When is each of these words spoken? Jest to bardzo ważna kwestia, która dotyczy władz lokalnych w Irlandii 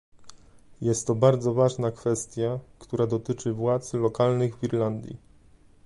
Jest 0.81 1.07
to 1.07 1.15
bardzo 1.15 1.53
ważna 1.53 1.91
kwestia, 1.91 2.59
która 2.79 3.07
dotyczy 3.07 3.53
władz 3.53 3.93
lokalnych 3.93 4.55
w 4.57 4.63
Irlandii 4.63 5.17